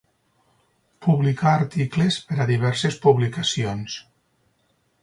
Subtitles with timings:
[1.07, 4.03] Publicà articles per a diverses publicacions.